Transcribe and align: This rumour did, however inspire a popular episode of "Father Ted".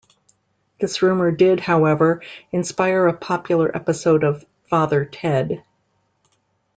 This 0.79 1.03
rumour 1.03 1.29
did, 1.29 1.59
however 1.59 2.23
inspire 2.51 3.05
a 3.05 3.13
popular 3.13 3.69
episode 3.75 4.23
of 4.23 4.43
"Father 4.67 5.05
Ted". 5.05 5.63